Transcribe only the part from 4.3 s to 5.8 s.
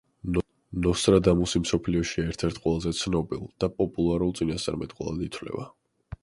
წინასწარმეტყველად ითვლება.